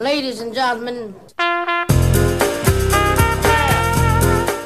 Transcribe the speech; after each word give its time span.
Ladies 0.00 0.40
and 0.40 0.54
gentlemen. 0.54 1.14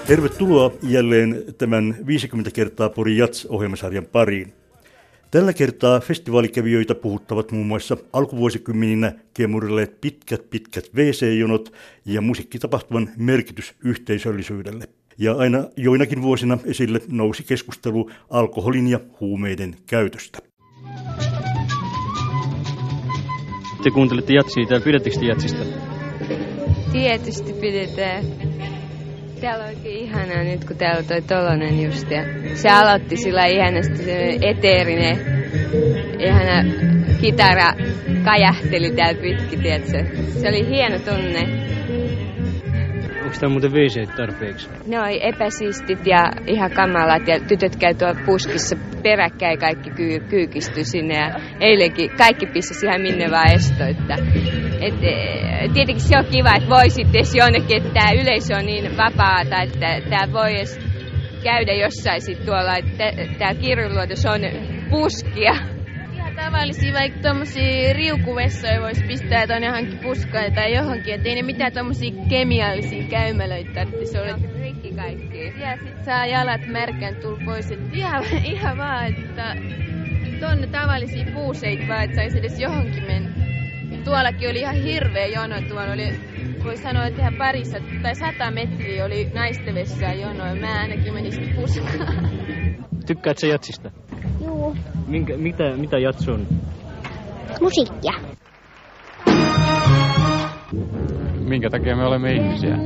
Tervetuloa 0.06 0.72
jälleen 0.82 1.44
tämän 1.58 1.96
50 2.06 2.50
kertaa 2.50 2.88
Pori 2.88 3.16
Jats-ohjelmasarjan 3.16 4.06
pariin. 4.06 4.52
Tällä 5.30 5.52
kertaa 5.52 6.00
festivaalikävijöitä 6.00 6.94
puhuttavat 6.94 7.52
muun 7.52 7.66
muassa 7.66 7.96
alkuvuosikymmeninä 8.12 9.12
kiemurilleet 9.34 10.00
pitkät 10.00 10.50
pitkät 10.50 10.90
WC-jonot 10.94 11.72
ja 12.04 12.20
musiikkitapahtuman 12.20 13.10
merkitys 13.16 13.74
yhteisöllisyydelle. 13.84 14.88
Ja 15.18 15.34
aina 15.34 15.64
joinakin 15.76 16.22
vuosina 16.22 16.58
esille 16.64 17.00
nousi 17.08 17.42
keskustelu 17.42 18.10
alkoholin 18.30 18.86
ja 18.86 19.00
huumeiden 19.20 19.76
käytöstä. 19.86 20.53
Te 23.84 23.90
kuuntelette 23.90 24.32
jatsia, 24.32 24.66
täällä 24.66 24.84
pidettekö 24.84 25.16
te 25.18 25.26
jatsista? 25.26 25.62
Tietysti 26.92 27.52
pidetään. 27.52 28.24
Täällä 29.40 29.64
on 29.64 29.70
oikein 29.70 29.96
ihanaa 29.96 30.42
nyt, 30.44 30.64
kun 30.64 30.76
täällä 30.76 30.98
on 30.98 31.04
toi 31.04 31.22
Tolonen 31.22 31.82
just. 31.82 32.10
Ja 32.10 32.22
se 32.54 32.68
aloitti 32.68 33.16
sillä 33.16 33.46
ihanasti 33.46 34.02
eteerinen, 34.42 35.16
ihana 36.18 36.64
kitara 37.20 37.72
kajahteli 38.24 38.90
täällä 38.90 39.20
pitkin, 39.20 39.62
tiedätkö? 39.62 40.04
Se 40.40 40.48
oli 40.48 40.68
hieno 40.68 40.98
tunne. 40.98 41.48
Onko 43.34 43.40
tää 43.40 43.48
muuten 43.48 43.72
WC 43.72 44.16
tarpeeksi? 44.16 44.68
Ne 44.86 45.00
oli 45.00 45.20
epäsiistit 45.22 46.06
ja 46.06 46.32
ihan 46.46 46.70
kamalat 46.70 47.28
ja 47.28 47.40
tytöt 47.48 47.76
käy 47.76 47.94
tuolla 47.94 48.20
puskissa 48.26 48.76
peräkkäin 49.02 49.58
kaikki 49.58 49.90
kyy, 49.90 50.20
kyykisty 50.20 50.84
sinne 50.84 51.14
ja 51.14 51.40
eilenkin 51.60 52.10
kaikki 52.18 52.46
pissasi 52.46 52.86
ihan 52.86 53.00
minne 53.00 53.30
vaan 53.30 53.52
esto. 53.54 53.84
Että, 53.84 54.14
et, 54.80 54.94
e, 55.02 55.14
tietenkin 55.74 56.04
se 56.04 56.18
on 56.18 56.24
kiva, 56.24 56.56
että 56.56 56.68
voisit 56.68 57.08
edes 57.14 57.34
jonnekin, 57.34 57.76
että 57.76 57.90
tämä 57.94 58.22
yleisö 58.22 58.56
on 58.56 58.66
niin 58.66 58.96
vapaata, 58.96 59.62
että 59.62 60.00
tämä 60.10 60.32
voi 60.32 60.54
edes 60.54 60.78
käydä 61.44 61.72
jossain 61.72 62.20
sit 62.20 62.44
tuolla, 62.44 62.76
että 62.76 63.04
tämä 63.38 63.54
kirjuluotos 63.54 64.26
on 64.26 64.40
puskia 64.90 65.54
tavallisia, 66.36 66.92
vaikka 66.92 67.20
tuommoisia 67.20 67.92
riukuvessoja 67.92 68.80
voisi 68.80 69.04
pistää 69.04 69.46
tuonne 69.46 69.66
johonkin 69.66 69.98
puskaan 69.98 70.52
tai 70.54 70.74
johonkin, 70.74 71.14
ettei 71.14 71.34
ne 71.34 71.42
mitään 71.42 71.72
tuommoisia 71.72 72.12
kemiallisia 72.28 73.08
käymälöitä 73.08 73.70
tarvitsisi 73.74 74.18
olla. 74.18 74.38
Rikki 74.60 74.92
kaikki. 74.92 75.52
Ja 75.60 75.76
sit 75.76 76.04
saa 76.04 76.26
jalat 76.26 76.60
märkän 76.66 77.16
tul 77.16 77.36
pois, 77.44 77.70
et 77.70 77.80
ihan, 77.92 78.24
ihan 78.54 78.78
vaan, 78.78 79.06
että 79.06 79.56
tonne 80.40 80.66
tavallisia 80.66 81.26
puuseita 81.34 81.88
vaan, 81.88 82.04
että 82.04 82.16
saisi 82.16 82.38
edes 82.38 82.60
johonkin 82.60 83.04
mennä. 83.04 83.30
Tuollakin 84.04 84.50
oli 84.50 84.60
ihan 84.60 84.76
hirveä 84.76 85.26
jono, 85.26 85.60
tuolla 85.68 85.92
oli, 85.92 86.20
voi 86.64 86.76
sanoa, 86.76 87.06
että 87.06 87.20
ihan 87.20 87.34
parissa 87.34 87.78
tai 88.02 88.14
sata 88.14 88.50
metriä 88.50 89.04
oli 89.04 89.30
naisten 89.34 89.74
vessaa 89.74 90.12
jono, 90.12 90.46
ja 90.46 90.54
mä 90.54 90.80
ainakin 90.80 91.14
menisin 91.14 91.54
puskaan. 91.56 92.30
Tykkäät 93.06 93.38
sä 93.38 93.46
jatsista? 93.46 93.90
Minkä, 95.06 95.36
mitä, 95.36 95.64
mitä 95.76 95.98
jats 95.98 96.28
on? 96.28 96.46
musiikkia. 97.60 98.12
minkä 101.54 101.70
takia 101.70 101.96
me 101.96 102.04
olemme 102.04 102.32
ihmisiä. 102.32 102.76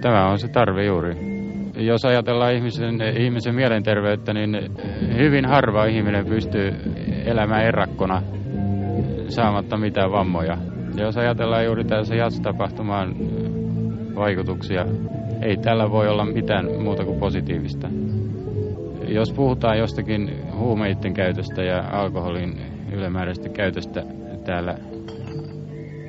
Tämä 0.00 0.30
on 0.30 0.38
se 0.38 0.48
tarve 0.48 0.84
juuri. 0.84 1.16
Jos 1.76 2.04
ajatellaan 2.04 2.54
ihmisen, 2.54 3.00
ihmisen 3.16 3.54
mielenterveyttä, 3.54 4.32
niin 4.32 4.58
hyvin 5.16 5.44
harva 5.48 5.84
ihminen 5.84 6.26
pystyy 6.26 6.72
elämään 7.24 7.64
erakkona 7.64 8.22
saamatta 9.28 9.76
mitään 9.76 10.12
vammoja. 10.12 10.58
Ja 10.96 11.04
jos 11.04 11.16
ajatellaan 11.16 11.64
juuri 11.64 11.84
tässä 11.84 12.14
jats-tapahtumaan 12.14 13.14
vaikutuksia, 14.14 14.86
ei 15.42 15.56
tällä 15.56 15.90
voi 15.90 16.08
olla 16.08 16.24
mitään 16.24 16.82
muuta 16.82 17.04
kuin 17.04 17.20
positiivista. 17.20 17.88
Jos 19.08 19.32
puhutaan 19.32 19.78
jostakin 19.78 20.30
huumeiden 20.58 21.14
käytöstä 21.14 21.62
ja 21.62 21.84
alkoholin 21.92 22.60
ylimääräistä 22.92 23.48
käytöstä 23.48 24.02
täällä 24.44 24.74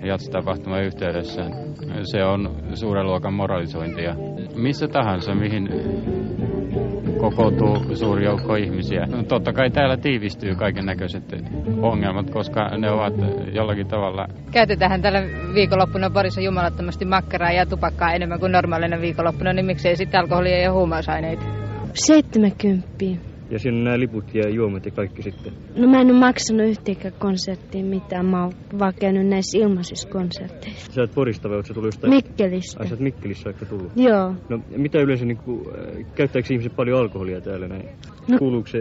jats-tapahtuman 0.03 0.83
yhteydessä, 0.83 1.41
se 2.03 2.23
on 2.23 2.55
suuren 2.73 3.05
luokan 3.05 3.33
moralisointia. 3.33 4.15
Missä 4.55 4.87
tahansa, 4.87 5.35
mihin 5.35 5.69
kokoontuu 7.19 7.95
suuri 7.95 8.25
joukko 8.25 8.55
ihmisiä. 8.55 9.05
No, 9.05 9.23
totta 9.23 9.53
kai 9.53 9.69
täällä 9.69 9.97
tiivistyy 9.97 10.55
kaiken 10.55 10.85
näköiset 10.85 11.23
ongelmat, 11.81 12.29
koska 12.29 12.77
ne 12.77 12.91
ovat 12.91 13.13
jollakin 13.53 13.87
tavalla 13.87 14.27
Käytetään 14.51 15.01
tällä 15.01 15.21
viikonloppuna 15.53 16.09
parissa 16.09 16.41
jumalattomasti 16.41 17.05
makkaraa 17.05 17.51
ja 17.51 17.65
tupakkaa 17.65 18.13
enemmän 18.13 18.39
kuin 18.39 18.51
normaalina 18.51 19.01
viikonloppuna, 19.01 19.53
niin 19.53 19.65
miksei 19.65 19.95
sitten 19.95 20.19
alkoholia 20.19 20.57
ja 20.57 20.71
huumausaineita? 20.71 21.66
70. 22.05 22.87
Ja 23.49 23.59
siinä 23.59 23.83
nämä 23.83 23.99
liput 23.99 24.35
ja 24.35 24.49
juomat 24.49 24.85
ja 24.85 24.91
kaikki 24.91 25.21
sitten. 25.23 25.53
No 25.75 25.87
mä 25.87 26.01
en 26.01 26.11
ole 26.11 26.19
maksanut 26.19 26.67
yhteenkään 26.67 27.13
konserttiin 27.19 27.85
mitään. 27.85 28.25
Mä 28.25 28.43
oon 28.43 28.53
vaan 28.79 28.93
käynyt 28.99 29.27
näissä 29.27 29.57
ilmaisissa 29.57 30.09
konserteissa. 30.09 30.91
Sä 30.93 31.01
oot 31.01 31.15
Porista 31.15 31.49
vai 31.49 31.57
oot 31.57 31.65
sä 31.65 31.73
tullut 31.73 31.87
jostain? 31.87 32.13
Mikkelistä. 32.13 32.79
Ai 32.79 32.87
sä 32.87 32.93
oot 32.93 32.99
Mikkelissä 32.99 33.45
vaikka 33.45 33.65
tullut? 33.65 33.91
Joo. 33.95 34.33
No 34.49 34.59
mitä 34.77 34.99
yleensä, 34.99 35.25
niin 35.25 35.37
kuin, 35.37 35.61
äh, 35.67 36.05
käyttääkö 36.15 36.47
ihmiset 36.51 36.75
paljon 36.75 36.99
alkoholia 36.99 37.41
täällä 37.41 37.67
näin? 37.67 37.85
No- 38.27 38.37
Kuuluuko 38.37 38.67
se, 38.67 38.79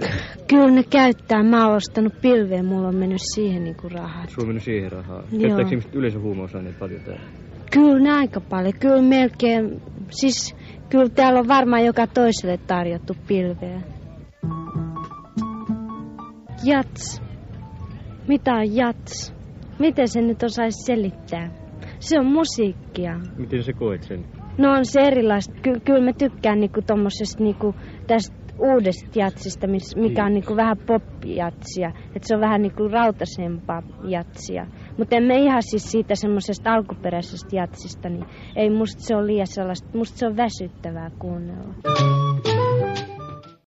Kyllä 0.49 0.71
ne 0.71 0.83
käyttää. 0.91 1.43
Mä 1.43 1.67
oon 1.67 1.77
ostanut 1.77 2.21
pilveä. 2.23 2.63
Mulla 2.63 2.89
on 2.89 2.97
mennyt 2.97 3.21
siihen 3.35 3.65
niinku 3.65 3.89
rahat. 3.89 4.31
sulla 4.31 4.43
on 4.43 4.49
mennyt 4.49 4.65
siihen 4.65 4.93
rahaa? 4.93 5.23
Joo. 5.33 5.41
Käyttääkö 5.41 5.71
ihmiset 5.71 5.95
yleensä 5.95 6.19
huumausaineet 6.19 6.79
paljon 6.79 7.01
täällä? 7.01 7.23
Kyllä 7.73 7.99
ne 7.99 8.13
aika 8.13 8.41
paljon. 8.41 8.73
Kyllä 8.81 9.03
melkein. 9.03 9.81
Siis 10.11 10.56
kyllä 10.91 11.09
täällä 11.09 11.41
on 11.41 11.49
varmaan 11.49 11.85
joka 11.85 12.07
toiselle 12.07 12.59
tarjottu 12.67 13.15
pilveä. 13.29 13.81
Jats. 16.65 17.23
Mitä 18.29 18.55
on 18.55 18.77
jats? 18.77 19.35
Miten 19.79 20.09
se 20.09 20.21
nyt 20.21 20.43
osaisi 20.43 20.85
selittää? 20.85 21.51
Se 21.99 22.19
on 22.19 22.27
musiikkia. 22.27 23.21
Miten 23.37 23.63
sä 23.63 23.73
koet 23.73 24.03
sen? 24.03 24.25
No 24.59 24.73
on 24.73 24.85
se 24.85 25.01
erilaista. 25.01 25.55
Ky- 25.63 25.81
kyllä 25.85 26.05
mä 26.05 26.13
tykkään 26.13 26.61
niinku 26.61 26.83
tommosesta 26.87 27.43
niinku 27.43 27.75
tästä 28.07 28.46
uudesta 28.59 29.19
jatsista, 29.19 29.67
mikä 29.97 30.25
on 30.25 30.33
niinku 30.33 30.57
vähän 30.57 30.77
pop-jatsia. 30.87 31.89
Että 31.89 32.27
se 32.27 32.35
on 32.35 32.41
vähän 32.41 32.63
niinku 32.63 32.89
rautaisempaa 32.89 33.83
jatsia. 34.09 34.67
Mutta 34.99 35.17
en 35.17 35.23
mä 35.23 35.35
ihan 35.35 35.63
siis 35.71 35.83
siitä 35.91 36.15
semmoisesta 36.15 36.73
alkuperäisestä 36.73 37.57
jatsista, 37.57 38.09
niin 38.09 38.27
ei 38.57 38.71
musta 38.71 39.07
se 39.07 39.17
ole 39.17 39.27
liian 39.27 39.47
sellaista, 39.47 39.99
musta 39.99 40.19
se 40.19 40.27
on 40.27 40.37
väsyttävää 40.37 41.11
kuunnella. 41.19 41.75